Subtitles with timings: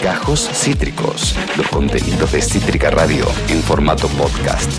[0.00, 4.70] Gajos Cítricos, los contenidos de Cítrica Radio en formato podcast.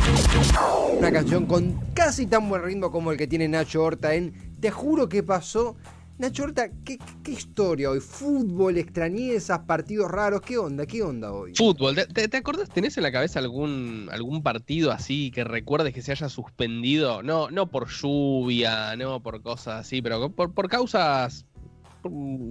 [0.97, 4.71] Una canción con casi tan buen ritmo como el que tiene Nacho Horta en Te
[4.71, 5.75] juro que pasó.
[6.17, 7.99] Nacho Horta, ¿qué, qué historia hoy?
[7.99, 10.85] Fútbol, extrañezas, partidos raros, ¿qué onda?
[10.85, 11.53] ¿Qué onda hoy?
[11.53, 12.69] Fútbol, ¿te, te, te acordás?
[12.69, 17.21] ¿Tenés en la cabeza algún, algún partido así que recuerdes que se haya suspendido?
[17.23, 21.45] No, no por lluvia, no por cosas así, pero por, por causas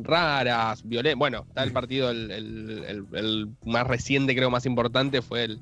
[0.02, 1.18] raras, violentas.
[1.18, 5.60] Bueno, está el partido, el, el, el, el, más reciente, creo, más importante, fue el,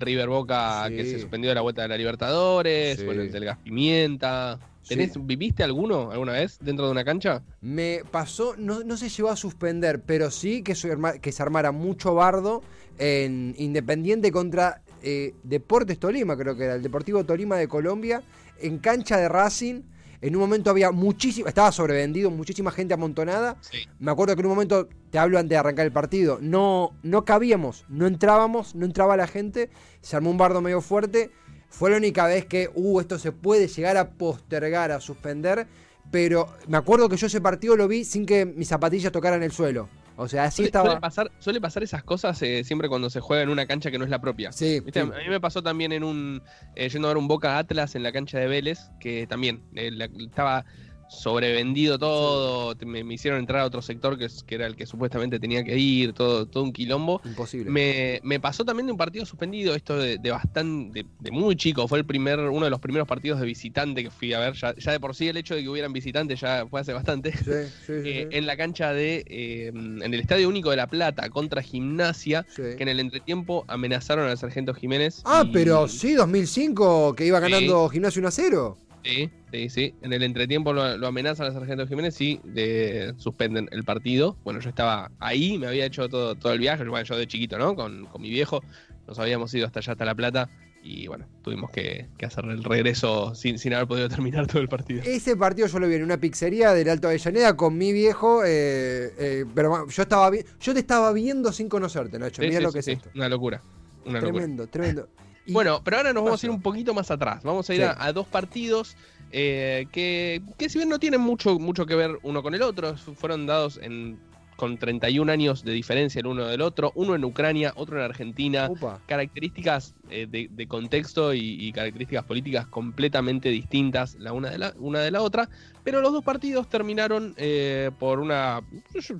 [0.00, 0.96] River Boca Sí.
[0.96, 3.04] que se suspendió de la vuelta de la Libertadores, Sí.
[3.06, 4.58] bueno, el del Gas Pimienta.
[4.86, 5.20] ¿Tenés, Sí.
[5.22, 7.42] ¿Viviste alguno alguna vez dentro de una cancha?
[7.60, 11.42] Me pasó, no, no se llevó a suspender, pero sí que se, arma- que se
[11.42, 12.62] armara mucho bardo
[12.98, 18.22] en Independiente contra eh, Deportes Tolima, creo que era el Deportivo Tolima de Colombia,
[18.60, 19.82] en cancha de Racing.
[20.20, 23.56] En un momento había muchísima, estaba sobrevendido, muchísima gente amontonada.
[23.60, 23.78] Sí.
[23.98, 27.24] Me acuerdo que en un momento, te hablo antes de arrancar el partido, no, no
[27.24, 29.70] cabíamos, no entrábamos, no entraba la gente,
[30.00, 31.30] se armó un bardo medio fuerte.
[31.70, 35.66] Fue la única vez que, uh, esto se puede llegar a postergar, a suspender.
[36.10, 39.52] Pero me acuerdo que yo ese partido lo vi sin que mis zapatillas tocaran el
[39.52, 39.88] suelo.
[40.20, 40.86] O sea, así Suele, estaba.
[40.86, 43.98] suele pasar, suele pasar esas cosas eh, siempre cuando se juega en una cancha que
[43.98, 44.50] no es la propia.
[44.50, 45.00] Sí, ¿Viste?
[45.02, 45.08] sí.
[45.14, 46.42] A mí me pasó también en un.
[46.74, 49.90] eh, yendo a ver un Boca Atlas en la cancha de Vélez, que también eh,
[49.92, 50.64] la- estaba
[51.08, 52.74] sobrevendido todo.
[52.86, 55.64] Me, me hicieron entrar a otro sector que, es- que era el que supuestamente tenía
[55.64, 57.20] que ir, todo, todo un quilombo.
[57.24, 57.70] Imposible.
[57.70, 61.56] Me, me pasó también de un partido suspendido, esto de, de bastante, de, de muy
[61.56, 64.54] chico, fue el primer, uno de los primeros partidos de visitante que fui a ver,
[64.54, 67.32] ya, ya de por sí el hecho de que hubieran visitantes ya fue hace bastante.
[67.36, 67.44] Sí,
[67.86, 68.36] sí, Eh, sí.
[68.38, 72.76] en la cancha de, eh, en el Estadio Único de La Plata contra Gimnasia, que
[72.82, 75.22] en el entretiempo amenazaron al sargento Jiménez.
[75.24, 78.78] Ah, y- pero sí, 2005, que iba ganando Gimnasio 1 a 0.
[79.04, 79.94] Sí, sí, sí.
[80.02, 84.36] En el entretiempo lo, lo amenazan al sargento Jiménez y de, suspenden el partido.
[84.44, 87.58] Bueno, yo estaba ahí, me había hecho todo, todo el viaje, bueno, yo de chiquito,
[87.58, 87.74] ¿no?
[87.74, 88.62] Con, con mi viejo,
[89.06, 90.50] nos habíamos ido hasta allá, hasta La Plata.
[90.80, 94.68] Y bueno, tuvimos que, que hacer el regreso sin, sin haber podido terminar todo el
[94.68, 95.02] partido.
[95.04, 98.42] Ese partido yo lo vi en una pizzería del Alto Avellaneda con mi viejo.
[98.44, 102.42] eh, eh, pero yo estaba yo te estaba viendo sin conocerte, Nacho.
[102.42, 103.10] Sí, Mira sí, lo que sí, es esto.
[103.14, 103.62] Una locura.
[104.04, 104.32] Una locura.
[104.32, 105.08] Tremendo, tremendo.
[105.48, 107.42] Bueno, pero ahora nos vamos a ir un poquito más atrás.
[107.42, 107.86] Vamos a ir Sí.
[107.86, 108.96] a, a dos partidos
[109.30, 112.96] eh, que, que si bien no tienen mucho, mucho que ver uno con el otro,
[112.96, 114.18] fu- fueron dados en,
[114.56, 118.68] con 31 años de diferencia el uno del otro, uno en Ucrania, otro en Argentina,
[119.06, 124.74] características eh, de, de contexto y, y características políticas completamente distintas la una de la,
[124.78, 125.48] una de la otra,
[125.84, 128.62] pero los dos partidos terminaron eh, por una,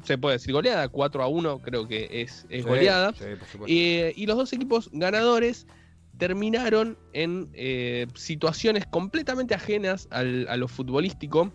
[0.05, 3.13] se puede decir goleada, 4 a 1 creo que es, es Sí, goleada.
[3.13, 3.25] sí.
[3.69, 5.67] Eh, y los dos equipos ganadores
[6.19, 11.53] terminaron en eh, situaciones completamente ajenas al- a lo futbolístico,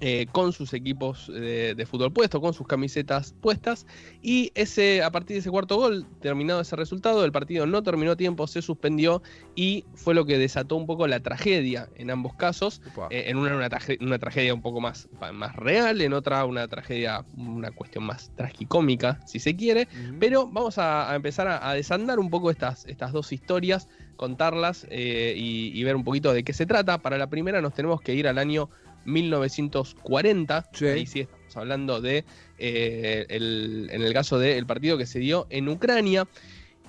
[0.00, 3.86] eh, con sus equipos de, de fútbol puesto, con sus camisetas puestas.
[4.22, 8.12] Y ese, a partir de ese cuarto gol, terminado ese resultado, el partido no terminó
[8.12, 9.22] a tiempo, se suspendió
[9.54, 12.80] y fue lo que desató un poco la tragedia en ambos casos.
[13.10, 16.66] Eh, en una, una, traje- una tragedia un poco más, más real, en otra una
[16.68, 19.86] tragedia, una cuestión más tragicómica, si se quiere.
[20.18, 24.86] Pero vamos a, a empezar a, a desandar un poco estas, estas dos historias, contarlas
[24.90, 26.98] eh, y, y ver un poquito de qué se trata.
[26.98, 28.70] Para la primera nos tenemos que ir al año
[29.04, 30.68] 1940.
[30.72, 30.86] Sí.
[30.86, 32.24] Ahí sí estamos hablando de,
[32.58, 36.26] eh, el- en el caso del partido que se dio en Ucrania.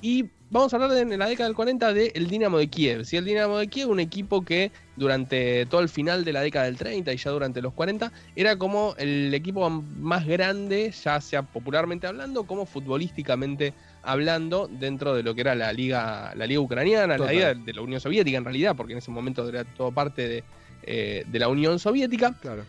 [0.03, 3.05] Y vamos a hablar de, en la década del 40 del Dinamo de Kiev.
[3.05, 3.17] ¿sí?
[3.17, 6.75] El Dinamo de Kiev, un equipo que durante todo el final de la década del
[6.75, 12.07] 30 y ya durante los 40 era como el equipo más grande, ya sea popularmente
[12.07, 13.73] hablando, como futbolísticamente
[14.03, 17.28] hablando, dentro de lo que era la liga, la liga ucraniana, Total.
[17.35, 20.28] la liga de la Unión Soviética en realidad, porque en ese momento era todo parte
[20.28, 20.43] de,
[20.84, 22.34] eh, de la Unión Soviética.
[22.42, 22.64] Claro.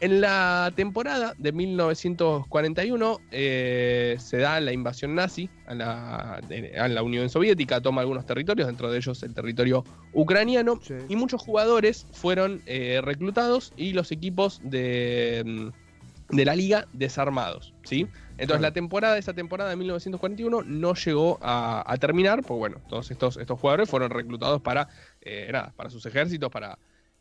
[0.00, 6.86] En la temporada de 1941 eh, se da la invasión nazi a la, de- a
[6.88, 10.94] la Unión Soviética, toma algunos territorios, dentro de ellos el territorio ucraniano, Sí.
[11.08, 17.74] y muchos jugadores fueron eh, reclutados y los equipos de, mm, de la liga desarmados.
[17.84, 18.02] ¿sí?
[18.32, 18.62] Entonces Claro.
[18.62, 23.36] la temporada, esa temporada de 1941 no llegó a, a terminar, porque bueno, todos estos,
[23.36, 24.88] estos jugadores fueron reclutados para,
[25.22, 26.78] eh, nada, para sus ejércitos, para,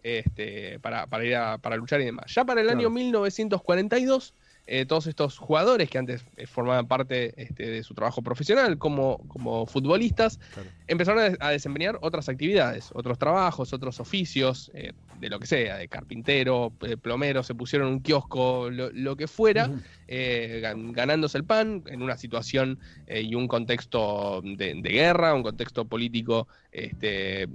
[0.07, 2.33] este, para, para ir a para luchar y demás.
[2.33, 4.33] Ya para el año 1942,
[4.69, 9.17] eh, todos estos jugadores que antes eh, formaban parte este, de su trabajo profesional como,
[9.29, 10.69] como futbolistas, Claro.
[10.87, 15.47] empezaron a, des- a desempeñar otras actividades, otros trabajos, otros oficios, eh, de lo que
[15.47, 19.69] sea, de carpintero, eh, plomero, se pusieron un kiosco, lo, lo que fuera.
[20.07, 25.33] Eh, gan- ganándose el pan en una situación eh, y un contexto de, de guerra,
[25.33, 27.47] un contexto político este,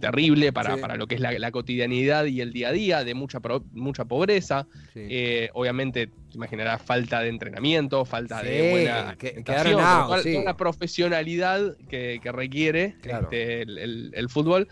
[0.00, 0.80] terrible para, Sí.
[0.80, 3.64] para lo que es la, la cotidianidad y el día a día, de mucha, pro-
[3.72, 4.66] mucha pobreza.
[4.94, 5.00] Sí.
[5.10, 9.34] Eh, obviamente, te imaginarás falta de entrenamiento, falta Sí, de buena que-
[9.80, 13.24] out, cual, toda la profesionalidad que, que requiere Claro.
[13.24, 14.68] este, el, el- el fútbol,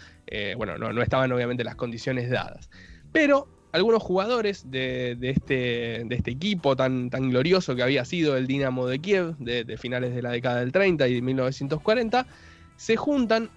[0.57, 2.71] bueno, no, no estaban obviamente las condiciones dadas.
[3.13, 3.49] Pero
[3.79, 8.47] algunos jugadores de, de este, de este equipo tan, tan glorioso que había sido el
[8.47, 12.27] Dinamo de Kiev de, de finales de la década del 30 y de 1940,
[12.77, 13.51] se juntan,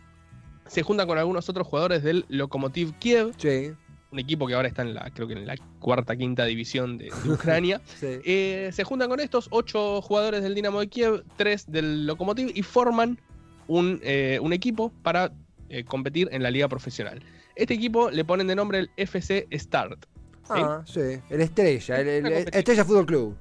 [0.67, 3.71] se juntan con algunos otros jugadores del Lokomotiv Kiev, Sí,
[4.11, 7.11] un equipo que ahora está en la, creo que en la cuarta, quinta división de,
[7.23, 7.81] de Ucrania.
[7.99, 8.19] sí.
[8.25, 12.61] Eh, se juntan con estos ocho jugadores del Dinamo de Kiev, tres del Lokomotiv y
[12.63, 13.19] forman
[13.67, 15.31] un, eh, un equipo para
[15.71, 17.23] eh, competir en la liga profesional.
[17.55, 20.05] Este equipo le ponen de nombre el FC Start.
[20.49, 20.99] Ah, sí.
[21.29, 22.25] El Estrella, el.
[22.53, 23.37] Estrella Fútbol Club.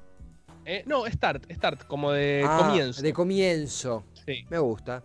[0.65, 3.01] Eh, no, Start, Start, como de Ah, comienzo.
[3.01, 4.05] De comienzo.
[4.25, 4.45] Sí.
[4.49, 5.03] Me gusta.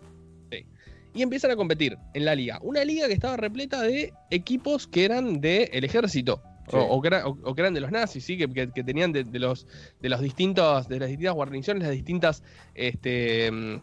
[1.13, 2.59] Y empiezan a competir en la liga.
[2.61, 6.43] Una liga que estaba repleta de equipos que eran del ejército.
[6.69, 6.75] Sí.
[6.77, 8.37] O, o que era- o- o que eran de los nazis, ¿sí?
[8.37, 9.65] que, que- que tenían de, de los,
[9.99, 12.43] de los distintos, de las distintas guarniciones, las distintas
[12.75, 13.79] este, mm,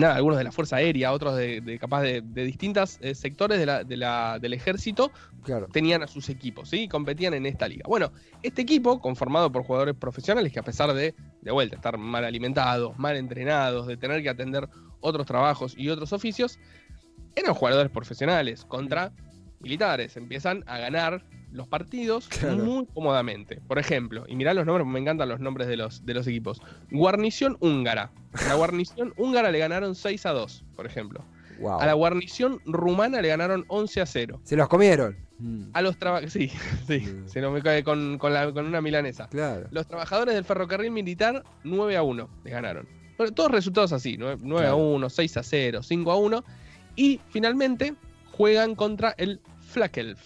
[0.00, 3.66] nada, algunos de la Fuerza Aérea, otros de, de capaz de, de distintos sectores de
[3.66, 5.12] la- de la- del ejército,
[5.42, 5.66] Claro.
[5.72, 6.82] tenían a sus equipos, ¿sí?
[6.82, 7.84] Y competían en esta liga.
[7.88, 8.12] Bueno,
[8.42, 12.98] este equipo, conformado por jugadores profesionales que a pesar de, de vuelta, estar mal alimentados,
[12.98, 14.68] mal entrenados, de tener que atender
[15.00, 16.58] otros trabajos y otros oficios,
[17.34, 19.12] eran jugadores profesionales contra
[19.60, 20.16] militares.
[20.16, 22.56] Empiezan a ganar los partidos Claro.
[22.56, 23.60] muy cómodamente.
[23.68, 26.60] Por ejemplo, y mirá los nombres, me encantan los nombres de los, de los equipos.
[26.90, 28.10] Guarnición húngara.
[28.32, 31.24] A la guarnición húngara le ganaron 6 a 2, por ejemplo.
[31.60, 31.80] Wow.
[31.80, 34.40] A la guarnición rumana le ganaron 11 a 0.
[34.42, 35.16] Se los comieron.
[35.38, 36.32] Mm, A los trabajadores.
[36.32, 36.50] Sí,
[36.86, 37.00] sí.
[37.00, 37.28] Mm.
[37.28, 39.28] Se nos me cae con, con, la- con una milanesa.
[39.28, 39.68] Claro.
[39.70, 42.88] Los trabajadores del ferrocarril militar, 9 a 1 le ganaron.
[43.18, 44.76] Bueno, todos resultados así: 9, a Claro.
[44.78, 46.44] 1, 6 a 0, 5 a 1.
[46.96, 47.94] Y finalmente
[48.32, 50.20] juegan contra el Flakelf.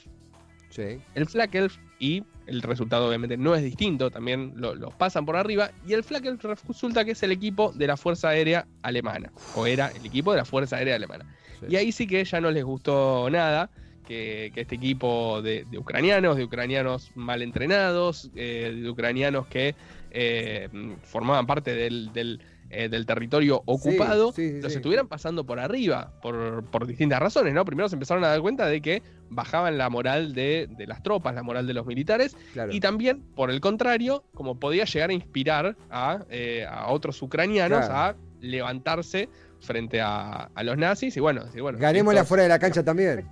[0.76, 1.00] Sí.
[1.14, 5.70] El Flakelf, y el resultado obviamente no es distinto, también lo, lo pasan por arriba.
[5.86, 9.32] Y el Flakelf resulta que es el equipo de la Fuerza Aérea Alemana.
[9.54, 11.24] O era el equipo de la Fuerza Aérea Alemana.
[11.60, 11.66] sí.
[11.70, 13.70] Y ahí sí que ya no les gustó nada
[14.06, 19.74] que, que este equipo de, de ucranianos, de ucranianos mal entrenados, eh, de ucranianos que
[20.10, 20.68] eh,
[21.02, 22.40] formaban parte del, del,
[22.70, 27.54] eh, del territorio ocupado, sí, sí, los estuvieran pasando por arriba, por, por distintas razones,
[27.54, 27.64] ¿no?
[27.64, 31.34] Primero se empezaron a dar cuenta de que bajaban la moral de, de las tropas,
[31.34, 32.72] la moral de los militares, Claro.
[32.72, 37.86] y también, por el contrario, como podía llegar a inspirar a, eh, a otros ucranianos
[37.86, 37.94] Claro.
[37.94, 39.28] a levantarse
[39.60, 43.26] frente a, a los nazis y bueno, decir, bueno, Ganémosla fuera de la cancha también.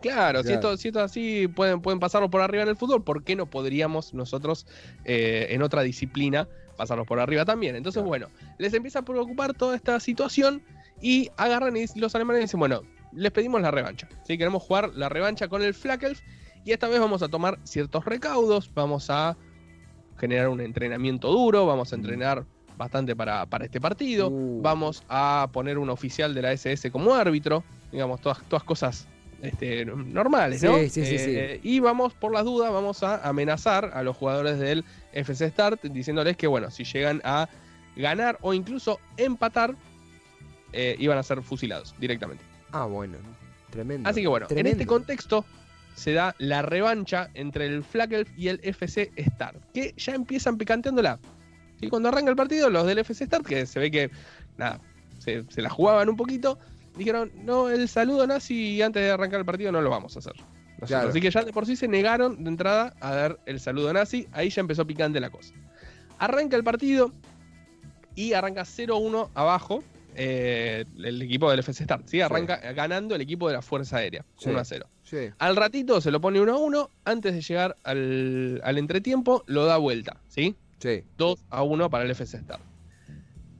[0.00, 3.04] Claro, Si, esto, si esto es así pueden, pueden pasarlo por arriba en el fútbol,
[3.04, 4.66] ¿por qué no podríamos nosotros
[5.04, 7.76] eh, en otra disciplina pasarlos por arriba también?
[7.76, 8.08] Entonces, Claro.
[8.08, 8.28] bueno,
[8.58, 10.62] les empieza a preocupar toda esta situación
[11.00, 12.82] y agarran y los alemanes dicen, bueno,
[13.12, 14.08] les pedimos la revancha.
[14.24, 14.38] ¿sí?
[14.38, 16.20] Queremos jugar la revancha con el Flakelf
[16.64, 19.36] y esta vez vamos a tomar ciertos recaudos, vamos a
[20.18, 22.00] generar un entrenamiento duro, vamos a Mm.
[22.00, 22.46] entrenar
[22.76, 24.62] bastante para, para este partido, Uh.
[24.62, 29.08] vamos a poner un oficial de la SS como árbitro, digamos, todas, todas cosas
[29.42, 30.78] este, normales, Sí, ¿no?
[30.78, 34.84] sí, sí, Eh, Y vamos, por las dudas, vamos a amenazar a los jugadores del
[35.12, 37.48] FC Start diciéndoles que, bueno, si llegan a
[37.96, 39.74] ganar o incluso empatar,
[40.72, 42.42] eh, iban a ser fusilados directamente.
[42.70, 43.18] Ah, bueno.
[43.70, 44.08] Tremendo.
[44.08, 45.44] Así que bueno, en este contexto
[45.94, 51.18] se da la revancha entre el Flakelf y el FC Start, que ya empiezan picanteándola.
[51.80, 54.10] Y cuando arranca el partido, los del FC Start, que se ve que,
[54.56, 54.80] nada,
[55.18, 56.58] se, se la jugaban un poquito,
[56.96, 60.34] dijeron, no, el saludo nazi antes de arrancar el partido no lo vamos a hacer.
[60.36, 60.88] Nosotros.
[60.88, 61.08] Claro.
[61.10, 64.26] Así que ya de por sí se negaron de entrada a dar el saludo nazi,
[64.32, 65.54] ahí ya empezó picante la cosa.
[66.18, 67.12] Arranca el partido
[68.14, 69.82] y arranca 0-1 abajo
[70.14, 72.20] eh, el equipo del FC Start, ¿sí?
[72.20, 74.50] Arranca ganando el equipo de la Fuerza Aérea, Sí.
[74.50, 74.84] 1-0.
[75.04, 75.16] Sí.
[75.38, 80.16] Al ratito se lo pone 1-1, antes de llegar al, al entretiempo lo da vuelta,
[80.28, 80.54] ¿sí?
[80.80, 81.02] Sí.
[81.16, 82.60] 2 a 1 para el FC Start.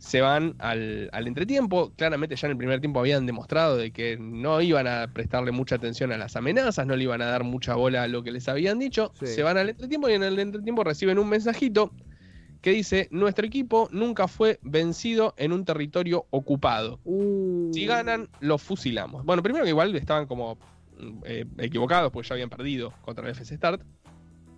[0.03, 1.93] Se van al, al entretiempo.
[1.97, 5.77] Claramente ya en el primer tiempo habían demostrado de que no iban a prestarle mucha
[5.77, 8.49] atención a las amenazas, no le iban a dar mucha bola a lo que les
[8.49, 9.13] habían dicho.
[9.21, 9.29] Sí.
[9.29, 11.93] Se van al entretiempo y en el entretiempo reciben un mensajito
[12.63, 17.01] que dice, nuestro equipo nunca fue vencido en un territorio ocupado.
[17.05, 17.71] Uh.
[17.75, 19.25] Si ganan, los fusilamos.
[19.25, 20.57] Bueno, primero que igual estaban como
[20.99, 23.83] mm, eh, equivocados porque ya habían perdido contra el FC Start.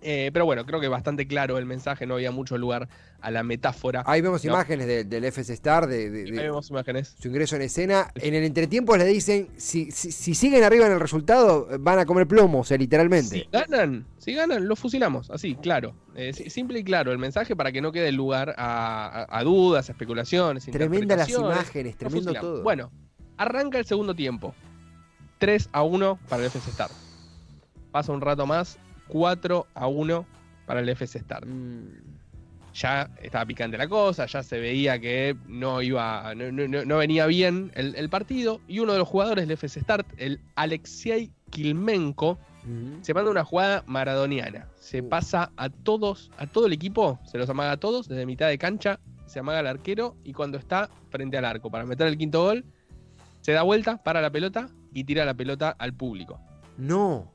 [0.01, 2.87] Eh, pero bueno, creo que bastante claro el mensaje, no había mucho lugar
[3.21, 4.03] a la metáfora.
[4.05, 4.51] Ahí vemos No.
[4.51, 7.15] imágenes de- del FS Star, de, de- Ahí de vemos imágenes.
[7.19, 8.11] su ingreso en escena.
[8.15, 12.05] En el entretiempo le dicen, si, si, si siguen arriba en el resultado, van a
[12.05, 13.29] comer plomo, o sea, literalmente.
[13.39, 15.95] Si ganan, si ganan, lo fusilamos, así, claro.
[16.15, 19.43] Eh, si- simple y claro el mensaje para que no quede lugar a, a- a
[19.43, 20.65] dudas, a especulaciones.
[20.65, 22.61] Tremenda las imágenes, tremendo todo.
[22.61, 22.91] Bueno,
[23.37, 24.53] arranca el segundo tiempo.
[25.39, 26.89] 3 a 1 para el FS Star.
[27.91, 30.25] Pasa un rato más, 4 a 1
[30.65, 31.45] para el FS Star.
[31.45, 31.89] Mm,
[32.73, 36.97] Ya estaba picante la cosa, ya se veía que no iba, no, no- no- no
[36.97, 38.59] venía bien el, el partido.
[38.67, 43.01] Y uno de los jugadores del FS Start, el Alexei Kilmenko, mm.
[43.01, 44.67] se manda una jugada maradoniana.
[44.77, 45.07] Se Uh.
[45.07, 48.57] pasa a todos, a todo el equipo, se los amaga a todos, desde mitad de
[48.57, 52.43] cancha, se amaga al arquero y cuando está frente al arco para meter el quinto
[52.43, 52.65] gol,
[53.39, 56.41] se da vuelta, para la pelota y tira la pelota al público.
[56.77, 57.31] No.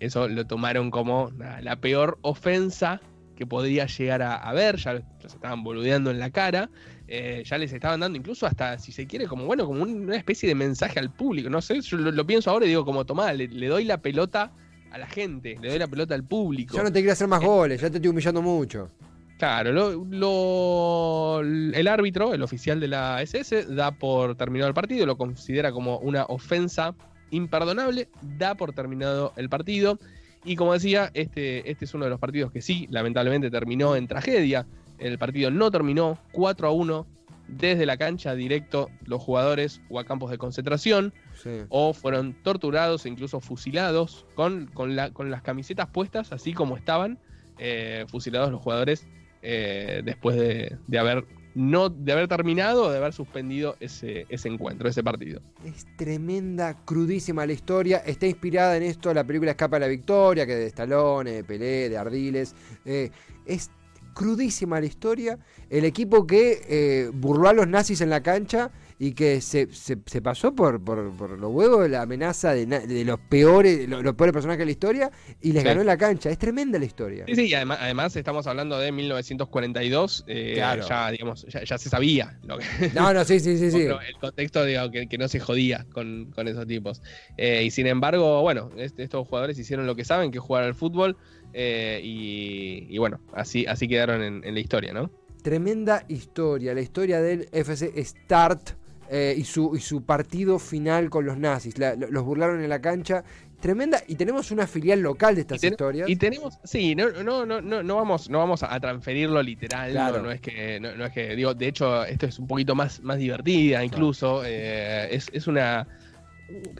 [0.00, 3.00] Eso lo tomaron como nada, la peor ofensa
[3.34, 6.70] que podría llegar a, a ver, ya los estaban boludeando en la cara,
[7.06, 10.48] eh, ya les estaban dando incluso hasta, si se quiere, como bueno, como una especie
[10.48, 13.32] de mensaje al público, no sé, yo lo, lo pienso ahora y digo como, tomá,
[13.34, 14.52] le, le doy la pelota
[14.90, 16.76] a la gente, le doy la pelota al público.
[16.76, 17.46] Ya no te quiero hacer más Eh.
[17.46, 18.90] goles, ya te estoy humillando mucho.
[19.38, 25.04] Claro, lo, lo- el árbitro, el oficial de la SS, da por terminado el partido,
[25.04, 26.94] lo considera como una ofensa
[27.30, 29.98] imperdonable, da por terminado el partido.
[30.44, 34.06] Y como decía, este, este es uno de los partidos que sí, lamentablemente terminó en
[34.06, 34.66] tragedia.
[34.98, 37.06] El partido no terminó 4 a 1
[37.48, 41.50] desde la cancha directo los jugadores o a campos de concentración Sí.
[41.68, 46.76] o fueron torturados e incluso fusilados con, con, la- con las camisetas puestas, así como
[46.76, 47.18] estaban,
[47.58, 49.06] eh, fusilados los jugadores
[49.42, 51.24] eh, después de, de haber
[51.56, 55.40] no de haber terminado de haber suspendido ese, ese encuentro, ese partido.
[55.64, 57.96] Es tremenda, crudísima la historia.
[58.04, 61.88] Está inspirada en esto la película Escapa a la Victoria, que de Stallone, de Pelé,
[61.88, 62.54] de Ardiles.
[62.84, 63.10] Eh,
[63.46, 63.70] es
[64.12, 65.38] crudísima la historia.
[65.70, 69.98] El equipo que eh, burló a los nazis en la cancha y que se, se-
[70.06, 74.14] se pasó por, por, por los huevos de la amenaza de, los peores lo- los
[74.14, 75.10] peores personajes de la historia
[75.42, 75.68] y les Sí.
[75.68, 76.30] ganó en la cancha.
[76.30, 77.24] Es tremenda la historia.
[77.26, 80.86] Sí, sí, y además, además estamos hablando de 1942, eh, Claro.
[80.88, 83.70] ya, digamos, ya, ya se sabía lo que, No, no, sí, sí, sí.
[83.70, 83.80] sí.
[84.08, 87.02] El contexto, digo, que, que no se jodía con, con esos tipos.
[87.36, 90.64] Eh, y sin embargo, bueno, est- estos jugadores hicieron lo que saben, que es jugar
[90.64, 91.16] al fútbol.
[91.52, 95.10] eh, y, y bueno, así, así quedaron en, en la historia, ¿no?
[95.42, 98.70] Tremenda historia, la historia del FC Start
[99.08, 101.78] eh, y, su, y su partido final con los nazis.
[101.78, 103.24] La- los burlaron en la cancha.
[103.60, 106.08] Tremenda, y tenemos una filial local de estas y, ten- historias.
[106.10, 110.18] y tenemos, sí, no, no, no, no, no vamos, no vamos a transferirlo literal, Claro.
[110.18, 112.74] no, no es que, no, no es que, digo, de hecho, esto es un poquito
[112.74, 115.88] más, más divertida, incluso, eh, es, es una,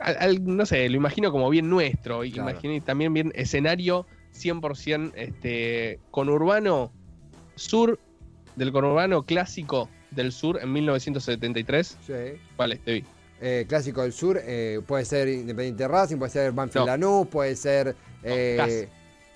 [0.01, 2.59] al- al- no sé, lo imagino como bien nuestro, y Claro.
[2.85, 6.93] también bien escenario 100% este, conurbano
[7.55, 7.99] sur,
[8.55, 12.13] del conurbano clásico del sur en 1973, Sí.
[12.57, 12.81] ¿cuál es?
[12.81, 13.05] Te vi.
[13.41, 16.93] Eh, clásico del sur, eh, puede ser Independiente Racing, puede ser Banfield No.
[16.93, 18.89] Lanús, puede ser eh,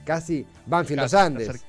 [0.05, 0.43] casi.
[0.43, 1.65] casi Banfield Los Andes.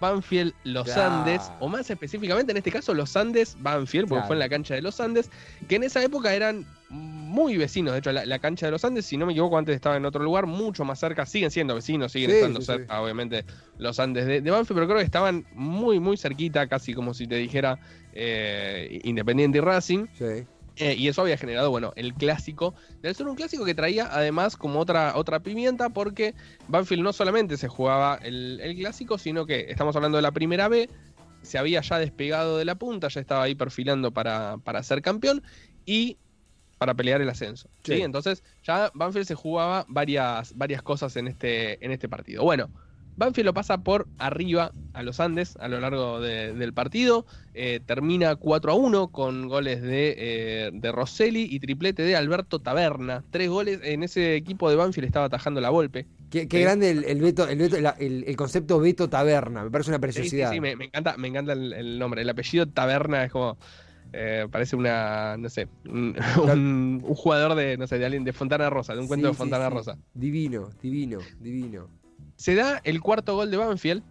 [0.00, 1.16] Banfield, los Claro.
[1.16, 4.26] Andes, o más específicamente en este caso los Andes, Banfield, porque Claro.
[4.28, 5.30] fue en la cancha de los Andes,
[5.68, 7.92] que en esa época eran muy vecinos.
[7.92, 10.06] De hecho, la, la cancha de los Andes, si no me equivoco, antes estaba en
[10.06, 11.26] otro lugar, mucho más cerca.
[11.26, 13.44] Siguen siendo vecinos, siguen Sí, estando sí, cerca, obviamente,
[13.76, 17.26] los Andes de, de Banfield, pero creo que estaban muy, muy cerquita, casi como si
[17.26, 17.78] te dijera
[18.12, 20.06] eh, Independiente y Racing.
[20.14, 20.46] Sí.
[20.80, 24.56] Eh, y eso había generado, bueno, el clásico del sur, un clásico que traía además
[24.56, 26.34] como otra, otra pimienta, porque
[26.68, 30.68] Banfield no solamente se jugaba el, el clásico, sino que estamos hablando de la primera
[30.68, 30.88] B,
[31.42, 35.42] se había ya despegado de la punta, ya estaba ahí perfilando para, para ser campeón
[35.84, 36.16] y
[36.78, 37.68] para pelear el ascenso.
[37.84, 37.96] ¿sí?
[37.96, 38.02] Sí.
[38.02, 42.44] Entonces ya Banfield se jugaba varias, varias cosas en este, en este partido.
[42.44, 42.70] Bueno,
[43.18, 47.26] Banfield lo pasa por arriba a los Andes a lo largo de- del partido.
[47.60, 52.60] eh, termina 4 a 1 con goles de, eh, de Rosselli y triplete de Alberto
[52.60, 53.24] Taberna.
[53.30, 53.80] Tres goles.
[53.82, 56.06] En ese equipo de Banfield estaba atajando la golpe.
[56.30, 56.62] Qué, qué Sí.
[56.62, 59.96] grande el, el, Beto- el, Beto- la- el- el concepto Beto Taberna, me parece una
[59.96, 60.52] Sí, sí, preciosidad.
[60.52, 62.22] sí, me, me encanta, me encanta el, nombre.
[62.22, 63.58] El apellido Taberna es como.
[64.12, 66.14] eh, parece una, no sé, un,
[66.56, 69.32] un- un jugador de, no sé, de alguien de Fontana Rosa, de un cuento de
[69.34, 69.74] sí, Fontana sí.
[69.74, 69.98] Rosa.
[70.14, 71.88] Divino, divino, divino.
[72.38, 74.02] Se da el cuarto gol de Banfield,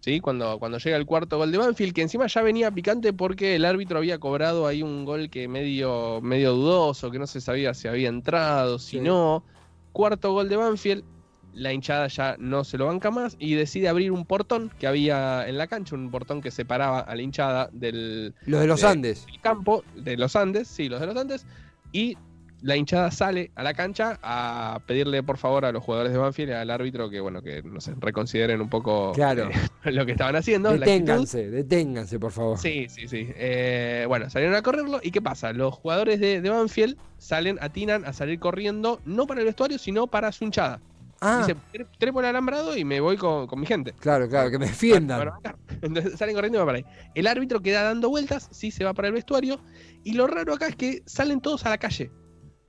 [0.00, 0.20] ¿sí?
[0.20, 3.64] Cuando, cuando llega el cuarto gol de Banfield, que encima ya venía picante porque el
[3.66, 7.86] árbitro había cobrado ahí un gol que medio, medio dudoso, que no se sabía si
[7.86, 9.00] había entrado, si Sí.
[9.00, 9.44] no.
[9.92, 11.04] Cuarto gol de Banfield,
[11.52, 15.46] la hinchada ya no se lo banca más y decide abrir un portón que había
[15.48, 18.86] en la cancha, un portón que separaba a la hinchada del, Los de los de-
[18.88, 19.26] Andes.
[19.32, 21.46] el campo de los Andes, sí, los de los Andes,
[21.92, 22.16] y
[22.62, 26.50] la hinchada sale a la cancha a pedirle por favor a los jugadores de Banfield
[26.50, 29.50] y al árbitro que, bueno, que no sé, reconsideren un poco Claro.
[29.84, 30.70] eh, lo que estaban haciendo.
[30.72, 32.58] Deténganse, deténganse, por favor.
[32.58, 33.28] Sí, sí, sí.
[33.36, 35.00] Eh, bueno, salieron a correrlo.
[35.02, 35.52] ¿Y qué pasa?
[35.52, 40.06] Los jugadores de, de Banfield salen, atinan a salir corriendo, no para el vestuario, sino
[40.06, 40.80] para su hinchada.
[41.20, 43.94] Ah, Dice, "Tre- trepo el alambrado y me voy con, con mi gente.
[44.00, 45.26] claro, claro, que me defiendan.
[45.26, 45.56] bancar.
[45.80, 46.84] Entonces salen corriendo y van para ahí.
[47.14, 49.58] El árbitro queda dando vueltas, sí se va para el vestuario.
[50.04, 52.10] Y lo raro acá es que salen todos a la calle.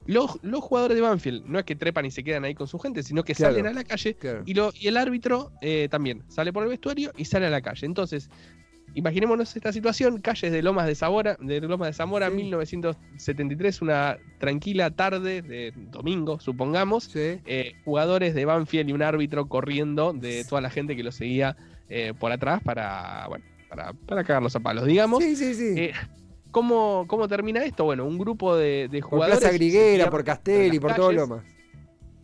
[0.08, 2.80] Los, los jugadores de Banfield no es que trepan y se quedan ahí con su
[2.80, 3.54] gente, sino que Claro.
[3.56, 4.44] salen a la calle Claro.
[4.46, 7.62] y, lo, y el árbitro eh, también sale por el vestuario y sale a la
[7.62, 7.86] calle.
[7.86, 8.30] Entonces,
[8.94, 12.36] imaginémonos esta situación: calles de Lomas de Zamora, de Lomas de Zamora, Sí.
[12.36, 17.06] 1973, una tranquila tarde de domingo, supongamos.
[17.06, 17.40] Sí.
[17.46, 21.56] eh, jugadores de Banfield y un árbitro corriendo de toda la gente que lo seguía
[21.90, 25.24] eh, por atrás para, bueno, para, para cagarlos a palos, digamos.
[25.24, 25.90] Sí, sí, sí.
[26.51, 27.84] ¿Cómo, ¿Cómo termina esto?
[27.84, 29.39] Bueno, un grupo de, de por jugadores.
[29.39, 31.44] Plaza Griguera, por Castelli, por todo Lomas.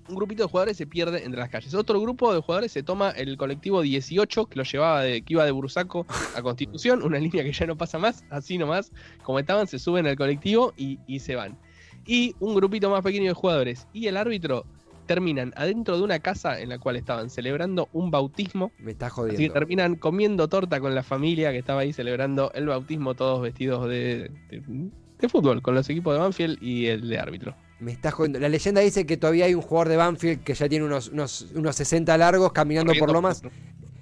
[0.07, 1.73] un grupito de jugadores se pierde entre las calles.
[1.73, 5.45] Otro grupo de jugadores se toma el colectivo 18, que lo llevaba de, que iba
[5.45, 8.91] de Bursaco a Constitución, una línea que ya no pasa más, así nomás,
[9.23, 11.57] como estaban, se suben al colectivo y, y se van.
[12.05, 14.65] Y un grupito más pequeño de jugadores y el árbitro
[15.05, 18.71] terminan adentro de una casa en la cual estaban celebrando un bautismo.
[18.79, 19.53] Me está Así que jodiendo.
[19.53, 24.31] terminan comiendo torta con la familia que estaba ahí celebrando el bautismo, todos vestidos de,
[24.49, 27.55] de- de fútbol, con los equipos de Banfield y el de árbitro.
[27.79, 28.39] Me está jodiendo.
[28.39, 31.47] La leyenda dice que todavía hay un jugador de Banfield que ya tiene unos, unos,
[31.55, 33.41] unos 60 largos caminando por Corriendo Lomas,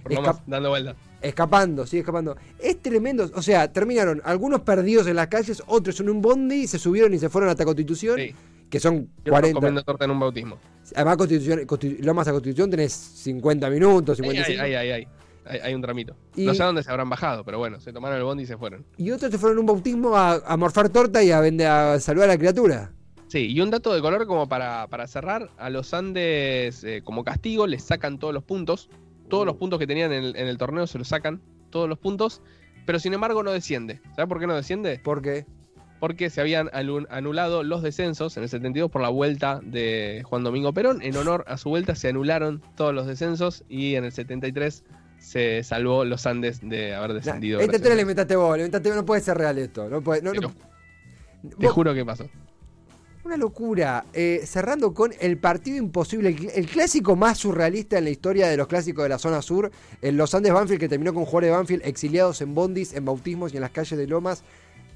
[0.04, 0.96] por Lomas, Escap- dando vueltas.
[1.22, 2.36] escapando, sí, escapando.
[2.60, 3.30] Es tremendo.
[3.36, 7.20] O sea, terminaron algunos perdidos en las calles, otros en un bondi, se subieron y
[7.20, 8.34] se fueron hasta Constitución, Sí.
[8.72, 9.56] Que son Y otros 40.
[9.60, 10.58] comiendo torta en un bautismo.
[10.96, 14.64] Además, Constitución, Constitu- Lomas a Constitución tenés 50 minutos, Ahí, 55.
[14.64, 15.08] ahí, ahí, ahí.
[15.46, 16.16] Hay, hay un tramito.
[16.36, 18.58] Y- No sé dónde se habrán bajado, pero bueno, se tomaron el bondi y se
[18.58, 18.86] fueron.
[18.98, 22.00] Y otros se fueron a un bautismo a, a morfar torta y a, vender, a
[22.00, 22.92] saludar a la criatura.
[23.28, 27.24] Sí, y un dato de color como para, para cerrar, a los Andes eh, como
[27.24, 28.90] castigo les sacan todos los puntos,
[29.30, 31.98] todos los puntos que tenían en el, en el torneo se los sacan, todos los
[31.98, 32.42] puntos,
[32.86, 34.02] pero sin embargo no desciende.
[34.16, 35.00] ¿Sabes por qué no desciende?
[35.04, 35.46] Porque
[36.02, 40.74] Porque se habían anulado los descensos en el 72 por la vuelta de Juan Domingo
[40.74, 41.02] Perón.
[41.04, 44.84] En honor a su vuelta se anularon todos los descensos y en el 73
[45.20, 47.60] se salvó los Andes de haber descendido.
[47.60, 49.88] Gracias tele a le inventaste vos, le inventaste vos, no puede ser real esto.
[49.90, 52.28] No puede, no, Te no- lo- Te Vos- juro que pasó.
[53.24, 54.04] Una locura.
[54.14, 58.58] Eh, cerrando con el partido imposible, el, el clásico más surrealista en la historia de
[58.58, 59.70] los clásicos de la zona sur,
[60.02, 63.54] en los Andes Banfield, que terminó con jugadores de Banfield exiliados en bondis, en bautismos
[63.54, 64.44] y en las calles de Lomas.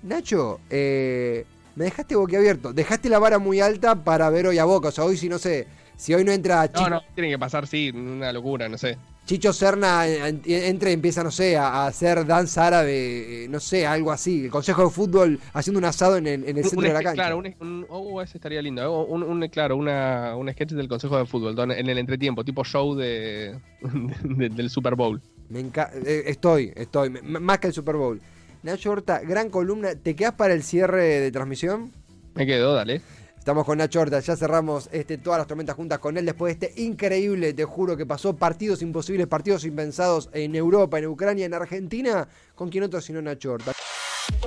[0.06, 1.46] Nacho, eh,
[1.76, 2.74] me dejaste boquiabierto.
[2.74, 4.90] Dejaste la vara muy alta para ver hoy a Boca.
[4.90, 7.40] O sea, hoy si no sé, si hoy no entra No, Chico, no, tiene que
[7.40, 8.98] pasar, sí, una locura, no sé.
[9.26, 13.60] Chicho Serna, eh, en- entra y empieza, no sé, a, hacer danza árabe, eh, no
[13.60, 14.46] sé, algo así.
[14.46, 16.94] El Consejo de Fútbol haciendo un asado en el, en el Un- centro un de
[16.94, 17.16] la cancha.
[17.24, 18.84] Claro, un, un- oh, ese estaría lindo.
[18.84, 18.88] ¿eh?
[18.88, 23.56] Un, claro, una, un sketch del Consejo de Fútbol en el entretiempo, tipo show de,
[23.82, 25.20] de- del Super Bowl.
[25.50, 28.22] Me enca- eh, estoy, estoy, más que el Super Bowl.
[28.66, 29.94] Nacho Horta, gran columna.
[29.94, 31.92] ¿Te quedas para el cierre de transmisión?
[32.34, 33.00] Me quedo, dale.
[33.38, 36.66] Estamos con Nacho Horta, ya cerramos este, todas las tormentas juntas con él después de
[36.66, 41.54] este increíble, te juro que pasó, partidos imposibles, partidos impensados en Europa, en Ucrania, en
[41.54, 42.28] Argentina.
[42.56, 43.74] ¿Con quién otro sino Nacho Horta?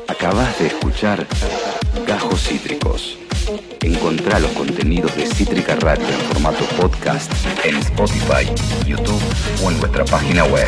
[0.08, 1.24] Acabas de escuchar
[2.04, 3.20] Gajos Cítricos.
[3.82, 7.32] Encontrá los contenidos de Cítrica Radio en formato podcast
[7.64, 8.52] en Spotify,
[8.84, 9.22] YouTube
[9.64, 10.66] o en nuestra página web.